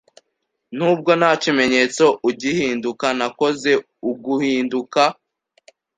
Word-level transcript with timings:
Nubwo 0.77 1.11
nta 1.19 1.31
kimenyetso 1.43 2.03
U-gihinduka, 2.29 3.05
nakoze 3.19 3.71
U-guhinduka. 4.09 5.01